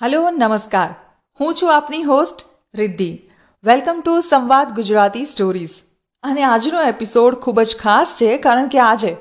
Hello 0.00 0.30
નમસ્કાર 0.30 0.88
હું 1.40 1.54
છું 1.54 1.70
આપની 1.74 2.02
હોસ્ટ 2.02 2.42
રિદ્ધિ. 2.74 3.18
વેલકમ 3.64 4.00
ટુ 4.04 4.20
સંવાદ 4.20 4.72
ગુજરાતી 4.74 5.24
સ્ટોરીઝ 5.24 5.76
અને 6.22 6.42
આજનો 6.42 6.82
એપિસોડ 6.82 7.34
ખૂબ 7.34 7.60
જ 7.60 7.76
ખાસ 7.76 8.12
છે, 8.20 8.36
કારણ 8.38 8.68
કે 8.68 8.78
આજે 8.78 9.12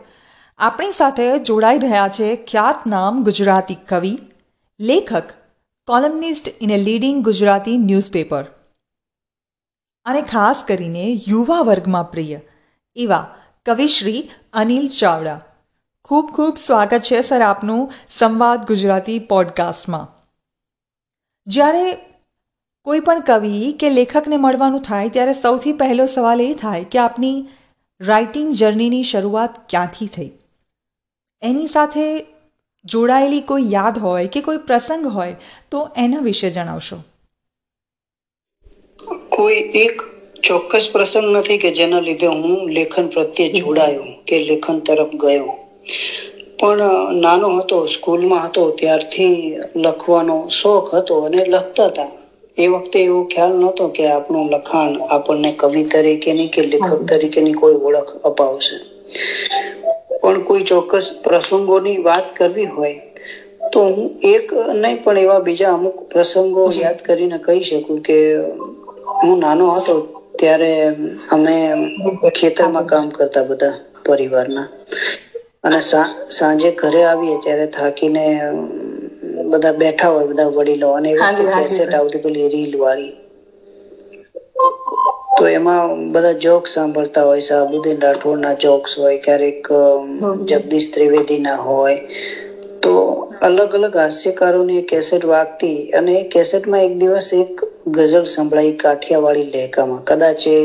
આપણી 0.57 0.91
સાથે 0.91 1.27
જોડાઈ 1.39 1.79
રહ્યા 1.79 2.07
છે 2.07 2.27
ખ્યાતનામ 2.47 3.21
ગુજરાતી 3.23 3.77
કવિ, 3.87 4.11
લેખક 4.79 5.29
columnist 5.87 6.49
in 6.61 6.69
a 6.69 6.77
leading 6.77 7.23
Gujarati 7.23 7.77
newspaper 7.77 8.43
અને 10.05 10.21
ખાસ 10.21 10.65
કરીને 10.67 11.05
યુવા 11.27 11.61
વર્ગમાં 11.61 12.11
પ્રિય, 12.11 12.41
એવા 12.95 13.23
કવિશ્રી 13.65 14.29
અનિલ 14.53 14.87
ચાવડા. 14.87 15.39
ખૂબ 16.03 16.33
ખૂબ 16.33 16.57
સ્વાગત 16.57 17.01
છે 17.01 17.21
સર 17.21 17.41
આપનું 17.41 17.93
સંવાદ 18.09 18.67
ગુજરાતી 18.67 19.17
પોડકાસ્ટમાં 19.19 20.14
જ્યારે 21.47 21.97
કોઈ 22.85 22.99
પણ 22.99 23.19
કવિ 23.19 23.73
કે 23.79 23.89
લેખકને 23.89 24.37
મળવાનું 24.37 24.81
થાય, 24.81 25.09
ત્યારે 25.09 25.33
સૌથી 25.33 25.73
પહેલો 25.73 26.05
સવાલ 26.05 26.41
એ 26.41 26.53
થાય 26.53 26.83
કે 26.83 26.97
આપની 26.97 27.35
રાઇટિંગ 28.01 28.53
જર્નીની 28.53 29.03
શરૂઆત 29.03 29.59
ક્યાંથી 29.69 30.07
થઈ? 30.07 30.31
એની 31.41 31.67
સાથે 31.67 32.07
જોડાયેલી 32.85 33.41
કોઈ 33.41 33.71
યાદ 33.71 33.97
હોય 33.97 34.27
કે 34.27 34.41
કોઈ 34.41 34.57
પ્રસંગ 34.57 35.05
હોય, 35.07 35.35
તો 35.71 35.89
એના 35.97 36.17
વિશે 36.19 36.49
જણાવશો. 36.49 36.97
કોઈ 39.29 39.61
એક 39.83 40.03
ચોક્કસ 40.43 40.89
પ્રસંગ 40.93 41.31
નથી 41.37 41.57
કે 41.57 41.71
જેના 41.71 41.99
લીધે 41.99 42.27
હું 42.27 42.69
લેખન 42.69 43.07
પ્રત્યે 43.07 43.49
જોડાયો 43.49 44.03
કે 44.27 44.39
લેખન 44.39 44.79
તરફ 44.79 45.15
ગયો. 45.15 45.55
પણ 46.59 47.21
નાનો 47.21 47.47
હતો 47.57 47.77
સ્કૂલમાં 47.87 48.43
હતો 48.47 48.63
ત્યારથી 48.71 49.37
લખવાનો 49.75 50.35
શોખ 50.49 50.89
હતો 50.91 51.15
અને 51.25 51.41
લખતા 51.45 51.89
હતા. 51.89 52.11
એ 52.57 52.67
વખતે 52.67 52.97
એવો 52.99 53.19
ખ્યાલ 53.25 53.55
નહોતો 53.61 53.85
કે 53.89 54.03
આપણું 54.09 54.47
લખાણ 54.53 54.93
આપણને 55.09 55.51
કવિ 55.53 55.83
તરીકેની 55.85 56.49
કે 56.49 56.61
લેખક 56.63 56.91
તરીકેની 57.09 57.53
કોઈ 57.53 57.79
ઓળખ 57.81 58.11
અપાવશે. 58.23 58.77
પણ 60.21 60.43
કોઈ 60.43 60.63
ચોક્કસ 60.63 61.07
પ્રસંગોની 61.23 62.03
વાત 62.03 62.27
કરવી 62.33 62.65
હોય 62.67 63.01
તો 63.71 63.79
હું 63.85 64.09
એક 64.25 64.47
નહીં 64.73 64.97
પણ 65.03 65.17
એવા 65.17 65.39
બીજા 65.39 65.73
અમુક 65.73 65.97
પ્રસંગો 66.09 66.63
યાદ 66.73 66.99
કરીને 67.01 67.39
કહી 67.39 67.63
શકું 67.63 67.99
કે 68.01 68.17
હું 69.19 69.39
નાનો 69.39 69.65
હતો 69.71 69.95
ત્યારે 70.39 70.71
અમે 71.29 71.55
ખેતરમાં 72.33 72.87
કામ 72.87 73.11
કરતા 73.11 73.43
બધા 73.43 73.75
પરિવારના. 74.05 74.67
અને 75.65 75.79
સાંજે 76.37 76.71
ઘરે 76.81 77.03
આવીએ 77.11 77.35
ત્યારે 77.43 77.67
થાકીને 77.77 78.25
બધા 79.51 79.75
બેઠા 79.83 80.11
હોય 80.15 80.27
બધા 80.31 80.49
વડીલો 80.55 80.89
અને 80.97 81.11
કેસેટ 81.53 81.93
આવતી 81.99 82.23
પેલી 82.25 82.49
રીલ 82.55 82.73
વાળી. 82.83 83.13
તો 85.37 85.47
એમાં 85.57 86.11
બધા 86.13 86.33
જોક 86.45 86.67
સાંભળતા 86.73 87.25
હોય 87.29 87.45
સાબુદ્દીન 87.49 88.01
રાઠોડના 88.05 88.55
જોક્સ 88.65 88.97
હોય 88.99 89.19
ક્યારેક 89.27 89.69
જગદીશ 90.49 90.89
ત્રિવેદીના 90.93 91.59
હોય. 91.69 91.99
તો 92.81 92.93
અલગ 93.41 93.75
અલગ 93.79 93.95
હાસ્યકારોની 94.03 94.83
કેસેટ 94.91 95.23
વાગતી 95.33 95.77
અને 95.99 96.13
એ 96.19 96.23
કેસેટમાં 96.35 96.85
એક 96.89 96.93
દિવસ 96.97 97.29
એક 97.33 97.63
ગઝલ 97.97 98.25
સંભળાઈ 98.35 98.75
કાઠિયાવાડી 98.83 99.49
લહેકામાં 99.55 100.03
કદાચ 100.11 100.47
એ 100.47 100.59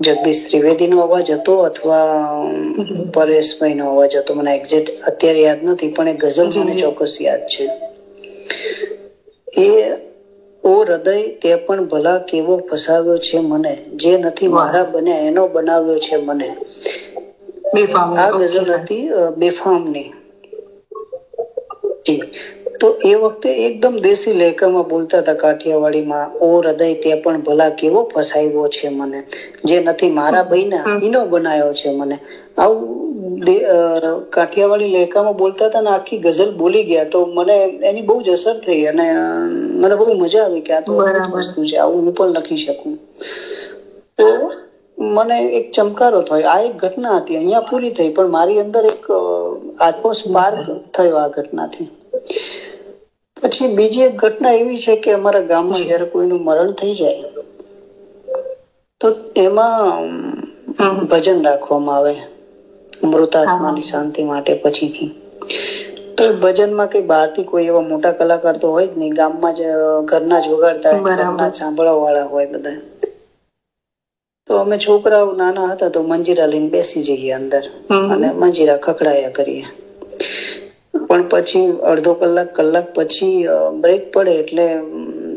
જગદીશ 0.00 0.48
ત્રિવેદીનો 0.48 1.00
અવાજ 1.00 1.30
હતો 1.30 1.58
અથવા 1.58 2.44
પરેશભાઈનો 3.14 3.90
અવાજ 3.90 4.16
હતો? 4.16 4.34
મને 4.34 4.56
એક્ઝેક્ટ 4.56 5.02
અત્યારે 5.02 5.40
યાદ 5.40 5.64
નથી 5.64 5.88
પણ 5.88 6.08
એ 6.08 6.14
ગઝલ 6.14 6.50
મને 6.60 6.74
ચોક્કસ 6.74 7.18
યાદ 7.20 7.40
છે. 7.46 7.70
એ 9.56 9.92
ઓ 10.64 10.82
હૃદય 10.82 11.28
તે 11.28 11.54
પણ 11.54 11.84
ભલા 11.84 12.18
કેવો 12.18 12.56
ફસાવ્યો 12.56 13.18
છે 13.18 13.38
મને? 13.38 13.74
જે 13.74 14.18
નથી 14.18 14.48
મારા 14.48 14.84
બન્યા 14.84 15.18
એનો 15.18 15.48
બનાવ્યો 15.48 15.98
છે 15.98 16.16
મને. 16.16 16.56
આ 18.16 18.30
ગઝલ 18.30 18.74
હતી 18.74 19.08
બેફામની. 19.36 20.12
જી. 22.06 22.22
તો 22.80 22.88
એ 23.10 23.12
વખતે 23.22 23.50
એકદમ 23.66 23.94
દેશી 24.06 24.34
લહેકામાં 24.40 24.86
બોલતા 24.92 25.20
હતા 25.22 25.36
કાઠિયાવાડીમાં 25.42 26.26
ઓ 26.44 26.48
હૃદય 26.60 26.94
તે 27.04 27.10
પણ 27.24 27.42
ભલા 27.46 27.70
કેવો 27.80 28.00
ફસાયો 28.12 28.68
છે 28.76 28.90
મને. 28.98 29.20
જે 29.68 29.76
નથી 29.80 30.12
મારા 30.18 30.44
ભાઈના 30.50 30.98
એનો 31.06 31.20
બનાવ્યો 31.32 31.72
છે 31.80 31.92
મને. 31.98 32.16
આવું 32.64 32.90
કાઠિયાવાડી 34.36 34.92
લહેકામાં 34.96 35.36
બોલતા 35.42 35.68
હતા 35.68 35.84
ને 35.86 35.90
આખી 35.94 36.20
ગઝલ 36.26 36.52
બોલી 36.62 36.84
ગયા. 36.90 37.10
તો 37.14 37.18
મને 37.36 37.56
એની 37.90 38.06
બહુ 38.08 38.20
જ 38.26 38.36
અસર 38.38 38.56
થઈ 38.66 38.82
અને 38.90 39.06
મને 39.80 39.94
બહુ 40.00 40.14
મજા 40.24 40.44
આવી 40.46 40.66
કે 40.66 40.74
આ 40.76 40.84
તો 40.88 40.92
વસ્તુ 41.38 41.60
છે. 41.70 41.76
આવું 41.78 42.04
હું 42.04 42.14
પણ 42.18 42.36
લખી 42.38 42.60
શકું. 42.66 42.94
તો 44.18 44.28
મને 45.16 45.36
એક 45.58 45.66
ચમકારો 45.76 46.20
થયો. 46.28 46.46
આ 46.52 46.60
એક 46.68 46.74
ઘટના 46.82 47.18
હતી. 47.20 47.36
અહીંયા 47.40 47.68
પૂરી 47.70 47.96
થઈ 47.98 48.10
પણ 48.16 48.30
મારી 48.36 48.62
અંદર 48.64 48.84
એક 48.94 49.04
આત્મો 49.86 50.14
સ્પાર્ક 50.22 50.58
થયો 50.94 51.16
આ 51.22 51.28
ઘટનાથી. 51.36 51.88
પછી 53.44 53.68
બીજી 53.76 54.02
એક 54.02 54.14
ઘટના 54.16 54.52
એવી 54.52 54.78
છે 54.78 54.94
કે 54.96 55.10
અમારા 55.14 55.48
ગામમાં 55.48 55.82
જયારે 55.88 56.06
કોઈનું 56.12 56.42
મરણ 56.42 56.70
થઈ 56.74 56.94
જાય 56.94 57.28
તો 59.00 59.08
એમાં 59.34 60.06
ભજન 61.10 61.44
રાખવામાં 61.44 61.98
આવે 61.98 62.14
મૃતાત્માની 63.02 63.82
શાંતિ 63.82 64.24
માટે 64.24 64.54
પછીથી. 64.54 65.10
તો 66.16 66.24
ભજનમાં 66.42 66.88
કઈ 66.88 67.02
બહારથી 67.02 67.44
કોઈ 67.44 67.66
એવા 67.66 67.82
મોટા 67.82 68.12
કલાકાર 68.12 68.56
તો 68.58 68.70
હોય 68.70 68.86
જ 68.86 68.96
નહીં 68.96 69.14
ગામમાં 69.14 69.54
જ 69.54 69.62
ઘરના 70.04 70.40
જ 70.40 70.48
વગાડતા 70.48 70.96
હોય 70.96 71.16
ઘરના 71.16 71.52
સાંભળવા 71.52 72.00
વાળા 72.00 72.28
હોય 72.32 72.46
બધા. 72.46 72.78
તો 74.48 74.58
અમે 74.58 74.78
છોકરાઓ 74.78 75.32
નાના 75.32 75.66
હતા 75.66 75.90
તો 75.90 76.02
મંજીરા 76.02 76.46
લઈને 76.46 76.68
બેસી 76.68 77.02
જઈએ 77.02 77.34
અંદર 77.34 77.64
અને 78.12 78.28
મંજીરા 78.32 78.78
ખખડાયા 78.78 79.30
કરીએ. 79.30 79.66
પણ 81.14 81.28
પછી 81.28 81.72
અડધો 81.82 82.14
કલાક 82.14 82.54
કલાક 82.54 82.86
પછી 82.94 83.46
બ્રેક 83.80 84.12
પડે 84.12 84.32
એટલે 84.32 84.66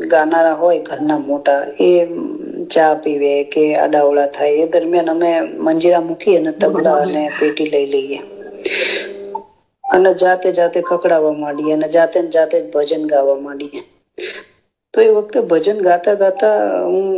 ગાનારા 0.06 0.52
હોય 0.52 0.80
ઘરના 0.80 1.18
મોટા 1.18 1.62
એ 1.80 2.08
ચા 2.70 2.94
પીવે 2.94 3.44
કે 3.44 3.76
આડાવડા 3.76 4.26
થાય 4.26 4.64
એ 4.64 4.66
દરમિયાન 4.66 5.08
અમે 5.08 5.30
મંજીરા 5.40 6.00
મૂકી 6.00 6.36
અને 6.36 6.52
તબલા 6.52 6.96
અને 7.02 7.30
પેટી 7.40 7.64
લઈ 7.64 7.86
લઈએ. 7.86 8.18
અને 9.84 10.14
જાતે 10.14 10.52
જાતે 10.52 10.82
ખકડાવવા 10.82 11.32
માંડીએ 11.32 11.72
અને 11.72 11.88
જાતે 11.88 12.22
જાતે 12.22 12.60
જ 12.60 12.70
ભજન 12.72 13.06
ગાવા 13.06 13.40
માંડીએ. 13.40 13.82
તો 14.94 15.00
એ 15.00 15.08
વખતે 15.08 15.40
ભજન 15.40 15.78
ગાતા 15.78 16.14
ગાતા 16.14 16.84
હું 16.84 17.08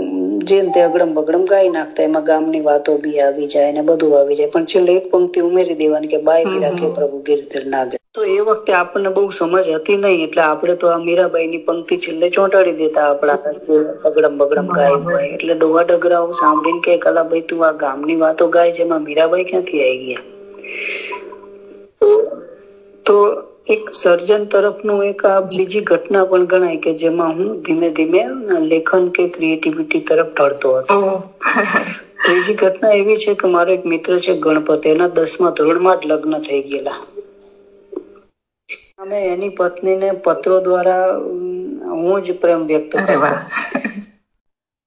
જે 0.49 0.59
તે 0.75 0.81
અગડમ 0.83 1.11
બગડમ 1.15 1.45
ગાઈ 1.45 1.71
નાખતા 1.77 2.05
એમાં 2.09 2.25
ગામની 2.25 2.61
વાતો 2.67 2.93
બી 2.99 3.19
આવી 3.21 3.49
જાય 3.55 3.73
ને 3.73 3.83
બધું 3.89 4.13
આવી 4.19 4.37
જાય. 4.39 4.53
પણ 4.55 4.67
છેલ્લે 4.73 4.93
એક 4.93 5.07
પંક્તિ 5.13 5.41
ઉમેરી 5.49 5.79
દેવાની 5.81 6.13
કે 6.13 6.21
બાય 6.29 6.61
રાખે 6.65 6.87
પ્રભુ 6.99 7.19
ગિરધર 7.29 7.65
નાગે. 7.75 7.97
તો 8.15 8.21
એ 8.37 8.39
વખતે 8.41 8.71
આપણને 8.73 9.11
બહુ 9.17 9.25
સમજ 9.31 9.67
હતી 9.75 9.99
નહીં, 10.05 10.23
એટલે 10.27 10.43
આપણે 10.45 10.75
તો 10.77 10.87
આ 10.93 10.99
મીરાબાઈ 10.99 11.51
ની 11.53 11.65
પંક્તિ 11.69 12.01
છેલ્લે 12.07 12.27
ચોંટાડી 12.31 12.79
દેતા 12.81 13.07
આપણા 13.09 13.39
અગડમ 14.09 14.35
બગડમ 14.41 14.69
ગાય 14.79 14.97
હોય. 15.05 15.27
એટલે 15.35 15.55
ડોવા 15.55 15.85
ડગરાઓ 15.85 16.33
સાંભળીને 16.43 16.81
કે 16.81 16.99
કલાભાઈ 16.99 17.47
તું 17.51 17.67
આ 17.69 17.73
ગામની 17.85 18.19
વાતો 18.25 18.49
ગાય 18.49 18.73
છે 18.73 18.83
એમાં 18.83 19.07
મીરાબાઈ 19.09 19.45
ક્યાંથી 19.45 19.85
આવી 19.85 20.07
ગયા? 20.09 20.25
તો 23.07 23.17
એક 23.67 23.91
સર્જન 23.95 24.45
તરફનું 24.53 25.01
એક 25.05 25.21
આ 25.31 25.41
બીજી 25.47 25.81
ઘટના 25.89 26.23
પણ 26.31 26.47
ગણાય 26.53 26.79
કે 26.85 26.93
જેમાં 27.03 27.33
હું 27.37 27.51
ધીમે 27.67 27.89
ધીમે 27.99 28.23
લેખન 28.71 29.05
કે 29.17 29.27
ક્રિએટિવિટી 29.37 30.01
તરફ 30.09 30.31
ઢળતો 30.35 30.73
હતો. 30.79 30.97
ત્રીજી 32.25 32.57
ઘટના 32.63 32.93
એવી 33.01 33.19
છે 33.25 33.35
કે 33.43 33.51
મારો 33.55 33.77
એક 33.77 33.85
મિત્ર 33.93 34.19
છે 34.27 34.35
ગણપત. 34.47 34.87
એના 34.95 35.11
દસમા 35.19 35.53
ધોરણમાં 35.61 36.01
જ 36.01 36.11
લગ્ન 36.11 36.35
થઈ 36.49 36.63
ગયેલા. 36.63 36.99
અમે 39.05 39.19
એની 39.27 39.53
પત્નીને 39.61 40.11
પત્રો 40.25 40.57
દ્વારા 40.67 41.07
હું 42.01 42.23
જ 42.25 42.39
પ્રેમ 42.43 42.67
વ્યક્ત 42.67 42.99
કરવા 43.07 43.39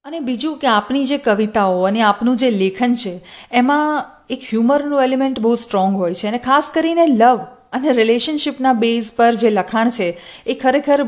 અને 0.04 0.18
બીજું 0.28 0.60
કે 0.60 0.72
આપની 0.74 1.04
જે 1.06 1.18
કવિતાઓ 1.24 1.82
અને 1.88 2.00
આપનું 2.02 2.36
જે 2.36 2.54
લેખન 2.60 3.00
છે 3.02 3.16
એમાં 3.62 3.88
એક 4.34 4.46
હ્યુમરનું 4.52 5.04
એલિમેન્ટ 5.08 5.44
બહુ 5.44 5.56
સ્ટ્રોંગ 5.64 6.00
હોય 6.02 6.14
છે. 6.14 6.28
અને 6.28 6.40
ખાસ 6.46 6.70
કરીને 6.74 7.04
લવ 7.06 7.38
અને 7.74 7.92
રિલેશનશિપના 7.92 8.74
બેઝ 8.82 9.10
પર 9.16 9.32
જે 9.34 9.50
લખાણ 9.50 9.90
છે 9.90 10.08
એ 10.46 10.54
ખરેખર 10.54 11.00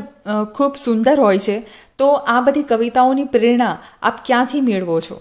ખૂબ 0.55 0.73
સુંદર 0.85 1.15
હોય 1.19 1.39
છે. 1.39 1.57
તો 1.99 2.07
આ 2.33 2.41
બધી 2.41 2.69
કવિતાઓની 2.71 3.31
પ્રેરણા 3.33 3.73
આપ 4.01 4.17
ક્યાંથી 4.25 4.61
મેળવો 4.61 4.99
છો? 5.01 5.17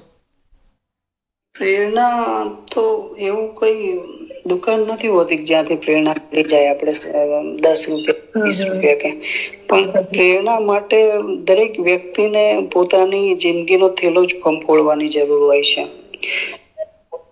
પ્રેરણા 1.54 2.14
તો 2.72 2.82
એવું 3.18 3.46
કઈ 3.60 3.78
દુકાન 4.46 4.80
નથી 4.80 5.08
હોતી 5.08 5.38
જ્યાંથી 5.44 5.78
પ્રેરણા 5.84 6.14
મળી 6.16 6.42
જાય. 6.44 6.66
આપણે 6.70 6.92
દસ 7.62 7.84
રૂપિયા 7.90 8.44
વીસ 8.44 8.60
રૂપિયા 8.66 9.00
કે 9.02 9.10
પણ 9.68 10.04
પ્રેરણા 10.10 10.58
માટે 10.60 10.98
દરેક 11.44 11.80
વ્યક્તિને 11.80 12.44
પોતાની 12.72 13.36
જિંદગીનો 13.44 13.88
થેલો 14.00 14.24
જ 14.24 14.40
ફંફોળવાની 14.44 15.08
જરૂર 15.08 15.42
હોય 15.44 15.64
છે. 15.70 15.86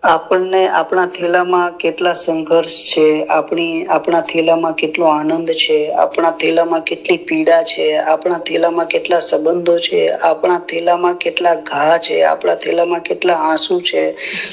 આપણને 0.05 0.61
આપણા 0.71 1.07
થેલામાં 1.09 1.75
કેટલા 1.77 2.15
સંઘર્ષ 2.15 2.75
છે 2.89 3.05
આપણી 3.29 3.87
આપણા 3.89 4.23
થેલામાં 4.25 4.75
કેટલો 4.75 5.07
આનંદ 5.09 5.51
છે 5.57 5.77
આપણા 5.95 6.33
થેલામાં 6.35 6.83
કેટલી 6.83 7.19
પીડા 7.23 7.63
છે 7.65 7.87
આપણા 8.05 8.41
થેલામાં 8.43 8.89
કેટલા 8.89 9.21
સંબંધો 9.23 9.77
છે 9.81 10.01
આપણા 10.23 10.61
થેલામાં 10.69 11.17
કેટલા 11.19 11.57
ઘા 11.65 11.99
છે 12.01 12.21
આપણા 12.25 12.57
થેલામાં 12.59 13.03
કેટલા 13.03 13.39
આંસુ 13.45 13.81
છે. 13.83 14.03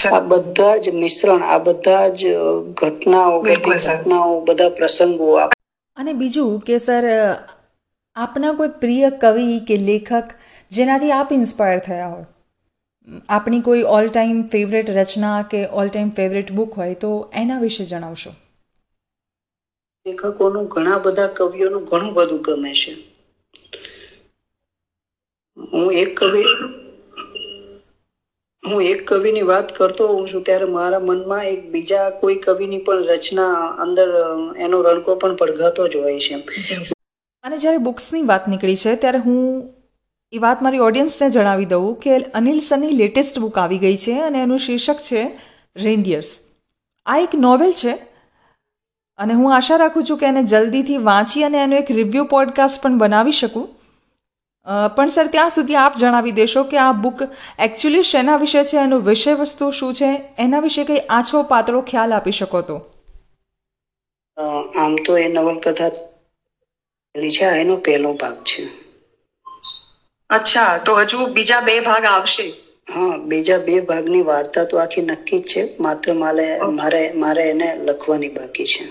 આ 0.10 0.22
બધા 0.24 0.76
જ 0.80 0.92
મિશ્રણ 0.96 1.44
આ 1.46 1.60
બધા 1.62 2.06
જ 2.12 2.22
ઘટનાઓ 2.76 3.36
ઘટનાઓ 3.42 4.34
બધા 4.44 4.70
પ્રસંગો 4.72 5.28
અને 5.98 6.14
બીજું 6.16 6.60
કે 6.62 6.80
સર 6.80 7.06
આપના 8.16 8.54
કોઈ 8.56 8.74
પ્રિય 8.82 9.10
કવિ 9.22 9.48
કે 9.68 9.76
લેખક 9.84 10.28
જેનાથી 10.72 11.12
આપ 11.14 11.30
ઇન્સ્પાયર 11.34 11.82
થયા 11.82 12.10
હોય? 12.10 12.26
આપણી 13.30 13.62
કોઈ 13.62 13.84
ઓલ 13.84 14.08
ટાઈમ 14.08 14.44
ફેવરેટ 14.48 14.90
રચના 14.90 15.42
કે 15.42 15.68
ઓલ 15.68 15.88
ટાઈમ 15.88 16.10
ફેવરેટ 16.10 16.52
બુક 16.52 16.74
હોય 16.74 16.94
તો 16.94 17.12
એના 17.34 17.60
વિશે 17.60 17.86
જણાવશો? 17.86 18.32
લેખકોનું 20.06 20.68
ઘણા 20.68 20.98
બધા 20.98 21.28
કવિઓનું 21.28 21.86
ઘણું 21.86 22.14
બધું 22.14 22.42
ગમે 22.42 22.74
છે. 22.74 22.94
હું 25.74 25.94
એક 25.94 26.20
કવિ 26.20 26.44
હું 28.64 28.84
એક 28.84 29.08
કવિની 29.08 29.42
વાત 29.42 29.76
કરતો 29.78 30.08
હોઉં 30.08 30.34
છું 30.34 30.44
ત્યારે 30.44 30.66
મારા 30.66 31.00
મનમાં 31.00 31.46
એક 31.46 31.72
બીજા 31.72 32.10
કોઈ 32.10 32.36
કવિની 32.36 32.78
પણ 32.78 33.04
રચના 33.04 33.56
અંદર 33.56 34.10
એનો 34.58 34.82
રણકો 34.82 35.16
પણ 35.16 35.36
પડઘાતો 35.36 35.88
જ 35.88 35.96
હોય 35.96 36.20
છે. 36.20 36.36
અને 37.44 37.58
જ્યારે 37.58 37.78
બુક્સની 37.78 38.22
વાત 38.22 38.48
નીકળી 38.48 38.76
છે 38.76 38.96
ત્યારે 38.96 39.18
હું 39.18 39.40
એ 40.34 40.40
વાત 40.40 40.62
મારી 40.62 40.80
ઓડિયન્સને 40.80 41.28
જણાવી 41.30 41.66
દઉં 41.66 41.96
કે 41.96 42.20
અનિલ 42.34 42.60
સની 42.60 42.98
લેટેસ્ટ 42.98 43.40
બુક 43.40 43.58
આવી 43.58 43.78
ગઈ 43.78 43.98
છે 43.98 44.14
અને 44.20 44.38
એનું 44.42 44.60
શીર્ષક 44.60 45.02
છે 45.08 45.24
રેન્ડિયર્સ 45.76 46.30
આ 47.06 47.18
એક 47.18 47.36
નોવેલ 47.36 47.74
છે 47.74 47.96
અને 49.20 49.34
હું 49.34 49.56
આશા 49.56 49.80
રાખું 49.82 50.04
છું 50.10 50.20
કે 50.22 50.26
એને 50.26 50.44
જલ્દીથી 50.44 50.98
વાંચી 51.10 51.44
અને 51.44 51.58
એનો 51.64 51.76
એક 51.76 51.92
રિવ્યૂ 51.92 52.30
પોડકાસ્ટ 52.34 52.82
પણ 52.82 52.98
બનાવી 52.98 53.32
શકું. 53.32 53.68
પણ 54.96 55.10
સર, 55.10 55.28
ત્યાં 55.28 55.50
સુધી 55.50 55.76
આપ 55.76 55.98
જણાવી 55.98 56.32
દેશો 56.32 56.64
કે 56.64 56.78
આ 56.78 56.92
બુક 57.06 57.24
એકચ્યુઅલી 57.60 58.04
શેના 58.04 58.38
વિશે 58.38 58.64
છે, 58.64 58.78
એનું 58.78 59.06
વિષય 59.06 59.34
વસ્તુ 59.34 59.72
શું 59.72 59.94
છે, 59.94 60.10
એના 60.40 60.60
વિશે 60.60 60.84
કંઈ 60.84 61.04
આછો 61.10 61.44
પાતળો 61.44 61.82
ખ્યાલ 61.82 62.14
આપી 62.14 62.36
શકો 62.40 62.62
તો? 62.62 62.78
આમ 64.84 64.96
તો 65.06 65.18
એ 65.18 65.28
નવલકથા 65.28 65.90
છે 67.36 67.46
એનો 67.64 67.78
પહેલો 67.78 68.14
ભાગ 68.14 68.38
છે. 68.44 68.64
અચ્છા 70.32 70.74
તો 70.82 70.92
હજુ 71.02 71.20
બીજા 71.36 71.62
બે 71.64 71.74
ભાગ 71.84 72.06
આવશે. 72.08 72.46
હા 72.88 73.14
બીજા 73.26 73.60
બે 73.62 73.76
ભાગની 73.84 74.24
વાર્તા 74.24 74.66
તો 74.66 74.76
આખી 74.78 75.06
નક્કી 75.08 75.42
જ 75.42 75.50
છે. 75.50 75.62
માત્ર 75.80 76.10
મારે 76.16 76.48
મારે 76.72 77.02
મારે 77.16 77.44
એને 77.52 77.68
લખવાની 77.86 78.36
બાકી 78.36 78.68
છે. 78.68 78.84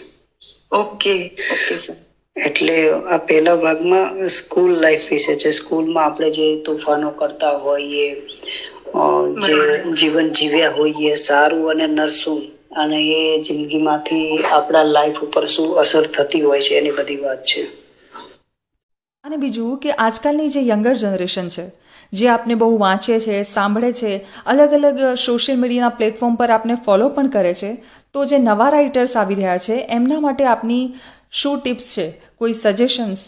Okay 0.72 1.14
okay 1.48 1.76
sir. 1.78 1.96
એટલે 2.36 2.76
આ 3.06 3.18
પહેલા 3.24 3.56
ભાગમાં 3.58 4.08
સ્કૂલ 4.36 4.72
લાઈફ 4.78 5.06
વિશે 5.08 5.34
છે. 5.36 5.50
સ્કૂલમાં 5.54 6.06
આપણે 6.06 6.28
જે 6.32 6.46
તોફાનો 6.64 7.08
કરતા 7.14 7.56
હોઈએ 7.58 8.06
જે 9.42 9.56
જીવન 9.96 10.28
જીવ્યા 10.32 10.74
હોઈએ 10.74 11.12
સારું 11.18 11.64
અને 11.72 11.86
નરસું 11.90 12.40
અને 12.78 12.98
એ 13.14 13.22
જિંદગીમાંથી 13.44 14.26
આપણા 14.50 14.86
લાઈફ 14.88 15.20
ઉપર 15.22 15.44
શું 15.48 15.68
અસર 15.82 16.04
થતી 16.10 16.42
હોય 16.42 16.62
છે 16.62 16.74
એની 16.74 16.94
બધી 16.94 17.20
વાત 17.20 17.42
છે. 17.44 17.60
અને 19.30 19.36
બીજું 19.36 19.78
કે 19.78 19.90
આજકાલની 19.92 20.48
જે 20.48 20.68
યંગર 20.68 20.92
જનરેશન 20.94 21.48
છે 21.48 21.64
જે 22.12 22.28
આપને 22.28 22.54
બહુ 22.54 22.78
વાંચે 22.78 23.20
છે 23.20 23.42
સાંભળે 23.42 23.92
છે 23.92 24.26
અલગ 24.46 24.72
અલગ 24.72 25.14
સોશિયલ 25.14 25.58
મીડિયાના 25.58 25.88
પ્લેટફોર્મ 25.88 26.34
પર 26.34 26.50
આપને 26.50 26.74
ફોલો 26.74 27.08
પણ 27.08 27.28
કરે 27.28 27.54
છે 27.54 27.74
તો 28.12 28.24
જે 28.24 28.38
નવા 28.38 28.68
રાઇટર્સ 28.68 29.16
આવી 29.16 29.34
રહ્યા 29.34 29.58
છે 29.58 29.86
એમના 29.88 30.20
માટે 30.20 30.44
આપની 30.44 30.94
શું 31.32 31.60
ટિપ્સ 31.60 31.94
છે? 31.98 32.20
કોઈ 32.38 32.52
સજેશન્સ 32.52 33.18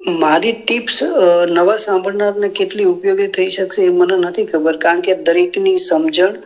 મારી 0.00 0.52
ટિપ્સ 0.52 1.02
નવા 1.48 1.76
સાંભળનારને 1.76 2.48
કેટલી 2.48 2.84
ઉપયોગી 2.84 3.26
થઈ 3.26 3.50
શકશે 3.50 3.82
એ 3.82 3.88
મને 3.88 4.16
નથી 4.16 4.44
ખબર 4.44 4.76
કારણ 4.76 5.00
કે 5.00 5.14
દરેકની 5.14 5.78
સમજણ 5.78 6.36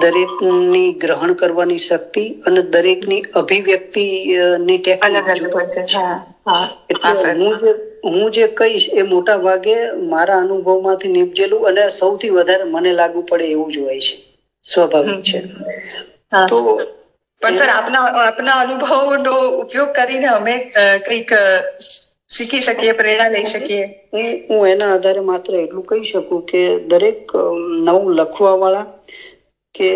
દરેકની 0.00 0.92
ગ્રહણ 0.92 1.32
કરવાની 1.32 1.78
શક્તિ 1.78 2.28
અને 2.46 2.62
દરેકની 2.62 3.20
અભિવ્યક્તિની 3.34 4.78
ટેકનિક 4.78 6.31
હું 7.34 7.58
જે 7.58 7.70
હું 8.04 8.30
જે 8.32 8.44
કહીશ 8.54 8.86
એ 8.92 9.04
મોટા 9.04 9.38
ભાગે 9.38 9.74
મારા 10.08 10.40
અનુભવમાંથી 10.40 11.10
નીપજેલું 11.10 11.62
અને 11.68 11.84
સૌથી 11.92 12.32
વધારે 12.32 12.64
મને 12.66 12.90
લાગુ 12.94 13.20
પડે 13.24 13.46
એવું 13.48 13.70
જ 13.70 13.80
હોય 13.80 14.00
છે. 14.00 14.14
સ્વાભાવિક 14.66 15.20
છે. 15.22 15.38
તો 16.48 16.56
પણ 17.42 17.56
સર 17.56 17.70
આપના 17.70 18.04
આપના 18.22 18.58
અનુભવનો 18.60 19.32
ઉપયોગ 19.62 19.90
કરીને 19.96 20.28
અમે 20.30 20.54
કંઈક 21.02 21.30
શીખી 22.30 22.62
શકીએ 22.62 22.94
પ્રેરણા 22.94 23.30
લઈ 23.30 23.46
શકીએ. 23.46 23.84
હું 24.48 24.66
એના 24.68 24.90
આધારે 24.92 25.22
માત્ર 25.22 25.52
એટલું 25.56 25.86
કહી 25.88 26.04
શકું 26.04 26.40
કે 26.46 26.60
દરેક 26.88 27.20
નવું 27.84 28.12
લખવા 28.18 28.56
વાળા 28.56 28.86
કે 29.74 29.88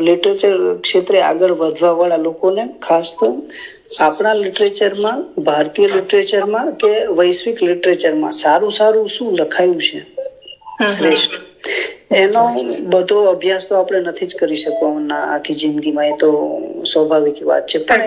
લિટરેચર 0.00 0.54
ક્ષેત્રે 0.82 1.18
આગળ 1.22 1.54
વધવા 1.56 1.94
વાળા 1.94 2.24
લોકોને 2.24 2.62
ખાસ 2.80 3.08
તો 3.16 3.26
આપણા 4.00 4.30
લિટરેચરમાં 4.30 5.42
ભારતીય 5.42 5.86
લિટરેચરમાં 5.86 6.70
કે 6.70 7.06
વૈશ્વિક 7.06 7.62
લિટરેચરમાં 7.62 8.32
સારું 8.32 8.72
સારું 8.72 9.08
શું 9.08 9.38
લખાયું 9.38 9.82
છે? 9.82 10.06
શ્રેષ્ઠ. 10.88 11.30
એનો 12.12 12.54
બધો 12.88 13.24
અભ્યાસ 13.24 13.66
તો 13.68 13.74
આપણે 13.74 14.00
નથી 14.00 14.26
જ 14.26 14.36
કરી 14.36 14.56
શકવાના 14.56 15.20
આખી 15.20 15.54
જિંદગીમાં 15.54 16.06
એ 16.06 16.10
તો 16.10 16.60
સ્વાભાવિક 16.92 17.42
વાત 17.42 17.66
છે. 17.66 17.78
પણ 17.78 18.00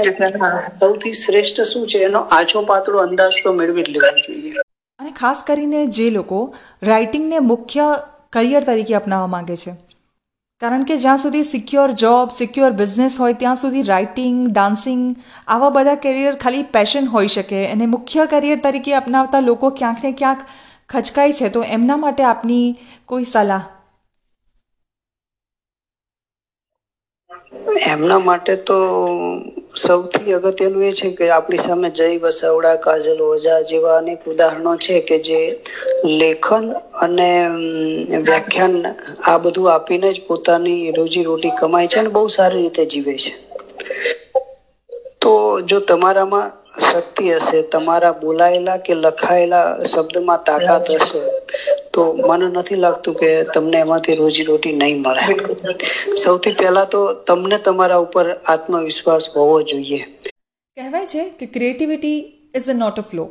સૌથી 0.80 1.14
શ્રેષ્ઠ 1.14 1.62
શું 1.62 1.88
છે? 1.88 1.98
એનો 1.98 2.20
આછો 2.20 2.62
પાતળો 2.62 3.00
અંદાજ 3.00 3.32
તો 3.44 3.54
મેળવી 3.54 3.84
જ 3.84 3.90
લેવો 3.90 4.18
જોઈએ. 4.18 4.54
અને 5.00 5.12
ખાસ 5.12 5.44
કરીને 5.48 5.86
જે 5.86 6.10
લોકો 6.10 6.56
રાઇટિંગને 6.84 7.40
મુખ્ય 7.40 7.98
કરિયર 8.34 8.64
તરીકે 8.64 8.94
અપનાવવા 8.94 9.28
માંગે 9.28 9.56
છે. 9.56 9.87
કારણ 10.62 10.84
કે 10.84 10.96
જ્યાં 10.98 11.20
સુધી 11.22 11.46
સિક્યોર 11.48 11.92
જોબ 12.02 12.32
સિક્યોર 12.34 12.70
બિઝનેસ 12.78 13.18
હોય, 13.20 13.36
ત્યાં 13.36 13.60
સુધી 13.62 13.84
રાઇટિંગ 13.90 14.40
ડાન્સિંગ 14.50 15.04
આવા 15.48 15.70
બધા 15.72 15.96
કેરિયર 16.06 16.36
ખાલી 16.44 16.66
પેશન 16.74 17.10
હોઈ 17.14 17.32
શકે. 17.36 17.62
અને 17.68 17.86
મુખ્ય 17.94 18.28
કરિયર 18.28 18.60
તરીકે 18.62 18.96
અપનાવતા 18.96 19.44
લોકો 19.48 19.74
ક્યાંક 19.80 20.04
ને 20.04 20.14
ક્યાંક 20.16 20.46
ખચકાય 20.90 21.34
છે. 21.34 21.52
તો 21.52 21.66
એમના 21.78 22.00
માટે 22.00 22.24
આપની 22.26 22.66
કોઈ 23.10 23.30
સલાહ? 23.34 23.64
એમના 27.88 28.20
માટે 28.22 28.54
તો 28.68 28.78
સૌથી 29.78 30.34
અગત્યનું 30.36 30.84
એ 30.84 30.92
છે 30.94 31.08
કે 31.12 31.26
આપણી 31.30 31.58
સામે 31.60 31.90
જય 31.92 32.08
વસાવડા, 32.22 32.78
કાજલ 32.78 33.20
ઓઝા 33.24 33.62
જેવા 33.64 33.98
અનેક 33.98 34.22
ઉદાહરણો 34.26 34.74
છે 34.78 34.96
કે 35.02 35.18
જે 35.22 35.40
લેખન 36.14 36.66
અને 37.04 37.30
વ્યાખ્યાન 38.22 38.76
આ 39.24 39.38
બધું 39.40 39.68
આપીને 39.70 40.10
જ 40.12 40.20
પોતાની 40.28 40.92
રોજી 40.94 41.24
રોટી 41.24 41.58
કમાય 41.60 41.88
છે 41.88 42.00
અને 42.00 42.10
બહુ 42.12 42.30
સારી 42.30 42.64
રીતે 42.64 42.84
જીવે 42.88 43.14
છે. 43.16 43.32
તો 45.22 45.32
જો 45.64 45.78
તમારામાં 45.82 46.50
શક્તિ 46.82 47.26
હશે, 47.36 47.60
તમારા 47.66 48.14
બોલાયેલા 48.16 48.80
કે 48.80 48.94
લખાયેલા 48.96 49.68
શબ્દમાં 49.86 50.42
તાકાત 50.44 50.86
હશે 50.96 51.22
તો 51.98 52.06
મને 52.30 52.48
નથી 52.50 52.80
લાગતું 52.86 53.18
કે 53.22 53.30
તમને 53.54 53.82
એમાંથી 53.86 54.18
રોજી 54.22 54.48
રોટી 54.52 54.76
નહીં 54.82 55.04
મળે. 55.06 55.24
સૌથી 56.24 56.56
પહેલા 56.62 56.86
તો 56.94 57.02
તમને 57.32 57.60
તમારા 57.68 58.00
ઉપર 58.06 58.26
આત્મવિશ્વાસ 58.54 59.30
હોવો 59.36 59.58
જોઈએ. 59.72 60.00
કહેવાય 60.78 61.12
છે 61.14 61.24
કે 61.40 61.52
creativity 61.58 62.18
is 62.58 62.70
a 62.74 62.76
not 62.84 63.00
a 63.02 63.06
flow 63.10 63.26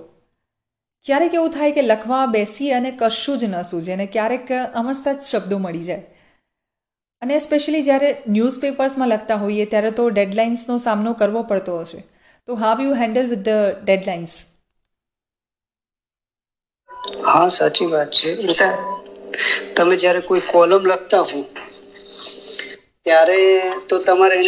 ક્યારેક 1.04 1.34
એવું 1.38 1.52
થાય 1.56 1.74
કે 1.76 1.82
લખવા 1.82 2.24
બેસી 2.34 2.70
અને 2.76 2.90
કશું 3.00 3.40
જ 3.40 3.48
ન 3.48 3.56
સૂજે 3.70 3.90
અને 3.94 4.06
ક્યારેક 4.14 4.48
અમસ્તા 4.80 5.12
જ 5.12 5.30
શબ્દો 5.30 5.58
મળી 5.64 5.86
જાય. 5.88 6.04
અને 7.22 7.38
સ્પેશિયલી 7.44 7.84
જ્યારે 7.88 8.10
ન્યૂઝપેપર્સમાં 8.28 9.10
લખતા 9.12 9.38
હોઈએ 9.42 9.66
ત્યારે 9.72 9.92
તો 10.00 10.06
ડેડલાઇન્સનો 10.10 10.78
સામનો 10.84 11.12
કરવો 11.20 11.42
પડતો 11.52 11.78
હશે. 11.82 12.00
તો 12.48 12.56
how 12.62 12.82
you 12.86 12.94
handle 13.02 13.30
with 13.32 13.44
the 13.48 13.78
deadlines 13.84 14.34
હા 17.26 17.48
સાચી 17.50 17.88
વાત 17.88 18.10
છે. 18.12 18.30
તમે 19.74 19.94
જ્યારે 19.96 20.20
કોઈ 20.22 20.46
કોલમ 20.46 20.82
લખતા 20.86 21.24
હો 21.24 21.38
ત્યારે 23.06 23.38
તો 23.88 23.96
તમારે 24.00 24.38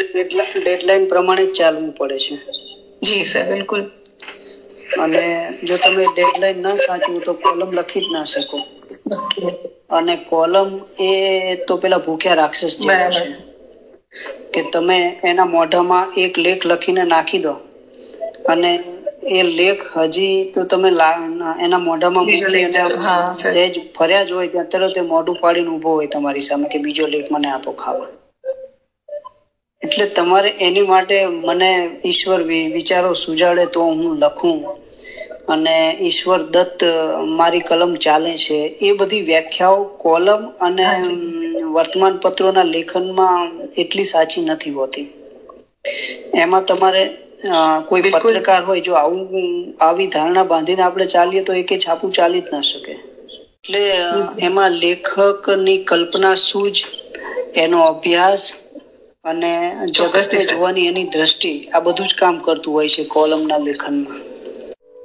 ડેડલાઇન 0.56 1.04
પ્રમાણે 1.08 1.44
જ 1.46 1.56
ચાલવું 1.56 1.90
પડે 1.94 2.18
છે. 2.24 2.34
જી 3.02 3.24
સર 3.24 3.46
બિલકુલ. 3.48 3.82
અને 4.98 5.24
જો 5.62 5.76
તમે 5.78 6.04
ડેડલાઇન 6.08 6.58
ના 6.60 6.76
સાચવો 6.78 7.18
તો 7.22 7.32
કોલમ 7.42 7.70
લખી 7.74 8.04
જ 8.04 8.10
ના 8.10 8.26
શકો. 8.26 8.58
અને 9.90 10.14
કોલમ 10.24 10.70
એ 11.00 11.10
તો 11.66 11.74
પેલા 11.78 12.00
ભૂખ્યા 12.00 12.40
રાક્ષસ 12.40 12.74
જેવું 12.80 13.10
છે. 13.12 13.28
કે 14.52 14.60
તમે 14.70 14.98
એના 15.22 15.52
મોઢામાં 15.52 16.06
એક 16.22 16.32
લેખ 16.38 16.62
લખીને 16.66 17.02
નાખી 17.06 17.42
દો. 17.42 17.54
અને 18.46 18.70
એ 19.28 19.40
લેખ 19.58 19.82
હજી 19.96 20.36
તો 20.54 20.60
તમે 20.64 20.90
એના 21.64 21.78
મોઢામાં. 21.78 22.26
સહેજ 23.44 23.74
ફર્યા 23.96 24.24
જ 24.24 24.30
હોય 24.32 24.48
ત્યાં 24.52 24.70
તરત 24.72 24.96
એ 24.96 25.04
મોઢું 25.12 25.36
પાડીને 25.42 25.70
ઊભો 25.70 25.90
હોય 25.96 26.08
તમારી 26.14 26.46
સામે 26.48 26.66
કે 26.72 26.78
બીજો 26.84 27.04
લેખ 27.14 27.28
મને 27.30 27.48
આપો 27.50 27.70
ખાવા. 27.82 28.10
એટલે 29.82 30.06
તમારે 30.16 30.50
એની 30.66 30.86
માટે 30.92 31.16
મને 31.46 31.70
ઈશ્વર 32.04 32.40
વિચારો 32.76 33.10
સુજાડે 33.24 33.64
તો 33.74 33.80
હું 33.80 34.18
લખું. 34.22 34.58
અને 35.48 35.76
ઈશ્વર 36.00 36.40
દત્ત 36.54 36.80
મારી 37.38 37.60
કલમ 37.60 37.92
ચાલે 38.04 38.32
છે. 38.36 38.58
એ 38.86 38.88
બધી 38.92 39.22
વ્યાખ્યાઓ 39.22 39.84
કોલમ 40.04 40.42
અને 40.60 40.84
વર્તમાન 41.74 42.14
પત્રોના 42.16 42.70
લેખનમાં 42.74 43.42
એટલી 43.78 44.04
સાચી 44.04 44.44
નથી 44.44 44.70
હોતી. 44.70 45.06
એમાં 46.34 46.64
તમારે 46.64 47.02
કોઈ 47.86 48.02
પત્રકાર 48.02 48.64
હોય 48.64 48.80
જો 48.80 48.94
આવું 48.94 49.26
આવી 49.80 50.06
ધારણા 50.06 50.44
બાંધીને 50.44 50.82
આપણે 50.82 51.06
ચાલીએ 51.06 51.42
તો 51.42 51.52
એકે 51.52 51.78
છાપું 51.78 52.12
ચાલી 52.12 52.40
જ 52.40 52.44
ના 52.52 52.60
શકે. 52.60 52.92
એટલે 52.92 53.82
એમાં 54.38 54.70
લેખકની 54.70 55.76
કલ્પના 55.84 56.34
સૂજ 56.34 56.84
એનો 57.56 57.82
અભ્યાસ 57.82 58.52
અને 59.24 59.52
જગતને 59.86 60.44
જોવાની 60.44 60.86
એની 60.86 61.04
દ્રષ્ટિ 61.04 61.52
આ 61.74 61.80
બધું 61.80 62.06
જ 62.06 62.14
કામ 62.18 62.38
કરતું 62.38 62.74
હોય 62.74 62.88
છે 62.88 63.04
કોલમના 63.04 63.58
લેખનમાં. 63.58 64.18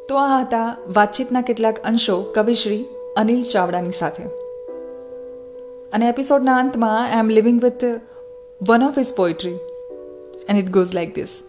તો 0.09 0.15
આ 0.15 0.41
હતા 0.41 0.77
વાતચીતના 0.87 1.41
કેટલાક 1.41 1.85
અંશો 1.85 2.21
કવિશ્રી 2.21 2.83
અનિલ 3.17 3.43
ચાવડાની 3.43 3.97
સાથે. 3.99 4.23
અને 5.93 6.09
એપિસોડના 6.09 6.57
અંતમાં 6.57 6.99
I 7.03 7.19
am 7.19 7.29
leaving 7.29 7.63
with 7.63 7.83
one 8.69 8.83
of 8.83 8.97
his 8.97 9.13
poetry 9.15 9.57
and 10.49 10.59
it 10.59 10.69
goes 10.69 10.95
like 10.95 11.15
this 11.15 11.41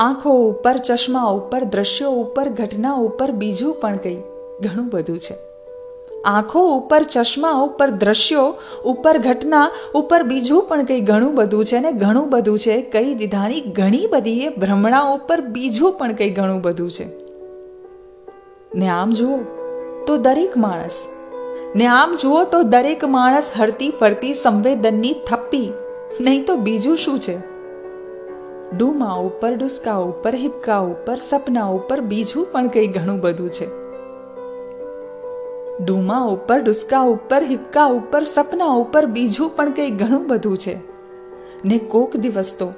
આંખો 0.00 0.30
ઉપર, 0.32 0.76
ચશ્મા 0.76 1.22
ઉપર, 1.22 1.64
દ્રશ્યો 1.64 2.10
ઉપર, 2.10 2.48
ઘટના 2.48 2.92
ઉપર, 2.94 3.30
બીજું 3.30 3.74
પણ 3.74 3.96
કંઈ 3.96 4.22
ઘણું 4.62 4.88
બધું 4.88 5.18
છે. 5.18 5.34
આંખો 6.22 6.62
ઉપર, 6.76 7.02
ચશ્મા 7.02 7.50
ઉપર, 7.50 7.90
દ્રશ્યો 7.90 8.54
ઉપર, 8.84 9.18
ઘટના 9.18 9.70
ઉપર, 9.94 10.22
બીજું 10.22 10.62
પણ 10.62 10.84
કંઈ 10.84 11.00
ઘણું 11.00 11.34
બધું 11.34 11.64
છે 11.64 11.80
ને 11.80 11.92
ઘણું 11.92 12.30
બધું 12.30 12.58
છે. 12.58 12.80
કઈ 12.82 13.14
દીધાની 13.14 13.60
ઘણી 13.60 14.06
બધી 14.06 14.40
એ 14.40 14.48
ભ્રમણાઓ 14.48 15.14
ઉપર 15.14 15.40
બીજું 15.40 15.92
પણ 15.92 16.12
કંઈ 16.12 16.30
ઘણું 16.30 16.62
બધું 16.62 16.90
છે. 16.90 17.06
ને 18.74 18.88
આમ 18.88 19.10
જુઓ 19.10 19.38
તો 20.06 20.16
દરેક 20.16 20.56
માણસ, 20.56 21.02
ને 21.76 21.86
આમ 21.86 22.16
જુઓ 22.16 22.44
તો 22.44 22.62
દરેક 22.62 23.04
માણસ 23.04 23.50
હરતી 23.58 23.90
ફરતી, 24.00 24.34
સંવેદનની 24.34 25.14
થપ્પી, 25.26 25.72
નહીં 26.20 26.46
તો 26.46 26.56
બીજું 26.56 26.98
શું 26.98 27.18
છે? 27.20 27.49
ડૂમા 28.76 29.12
ઉપર, 29.14 29.54
ડુસકા 29.54 29.96
ઉપર, 29.96 30.34
હિપકા 30.34 30.78
ઉપર, 30.78 31.16
સપના 31.16 31.66
ઉપર 31.66 32.00
બીજું 32.00 32.52
પણ 32.52 32.66
કંઈ 32.66 32.86
ઘણું 32.86 33.20
બધું 33.20 33.50
છે. 33.50 33.66
ડૂમા 35.84 36.20
ઉપર, 36.20 36.58
ડુસકા 36.58 37.00
ઉપર, 37.00 37.44
હિપકા 37.44 37.86
ઉપર, 37.86 38.22
સપના 38.24 38.66
ઉપર 38.66 39.06
બીજું 39.06 39.56
પણ 39.56 39.72
કંઈ 39.72 39.90
ઘણું 39.90 40.26
બધું 40.26 40.58
છે. 40.58 40.76
ને 41.64 41.78
કોક 41.78 42.16
દિવસ 42.16 42.54
તો 42.58 42.72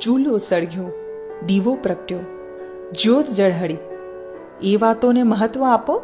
ચૂલો 0.00 0.38
સળગ્યો, 0.38 0.84
દીવો 1.46 1.74
પ્રગટ્યો, 1.74 2.18
જ્યોત 2.92 3.28
જળહળી 3.28 3.76
એ 4.62 4.76
વાતોને 4.76 5.22
મહત્વ 5.22 5.64
આપો? 5.64 6.02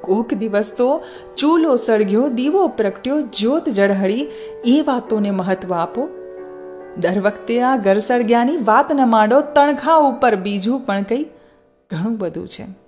કોક 0.00 0.34
દિવસ 0.34 0.72
તો 0.76 1.00
ચૂલો 1.36 1.76
સળગ્યો, 1.76 2.28
દીવો 2.28 2.68
પ્રગટ્યો, 2.68 3.20
જ્યોત 3.20 3.68
જળહળી 3.68 4.28
એ 4.64 4.80
વાતોને 4.80 5.30
મહત્વ 5.30 5.74
આપો? 5.74 6.08
દર 6.98 7.20
વખતે 7.20 7.62
આ 7.62 7.76
ઘરસળગ્યાની 7.76 8.56
વાત 8.56 8.92
ન 8.92 9.08
માંડો 9.08 9.40
તણખા 9.40 9.96
ઉપર 9.96 10.36
બીજું 10.36 10.80
પણ 10.80 11.02
કંઈ 11.02 11.24
ઘણું 11.90 12.16
બધું 12.16 12.48
છે. 12.48 12.79